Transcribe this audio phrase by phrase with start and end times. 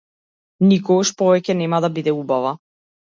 [0.71, 2.59] Никогаш повеќе нема да биде убава.